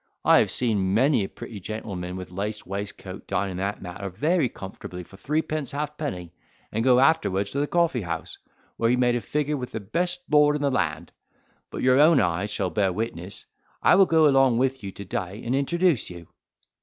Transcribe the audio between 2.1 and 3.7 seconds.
with a laced waistcoat dine in